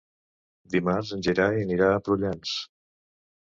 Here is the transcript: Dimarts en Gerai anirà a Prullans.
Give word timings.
Dimarts 0.75 1.11
en 1.17 1.21
Gerai 1.29 1.63
anirà 1.67 1.91
a 1.91 2.01
Prullans. 2.09 2.57